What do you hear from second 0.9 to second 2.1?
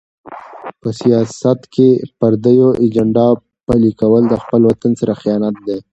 سیاست کې د